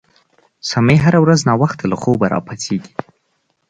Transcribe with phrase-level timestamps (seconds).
[0.69, 2.93] سمیع هره ورځ ناوخته له خوبه پاڅیږي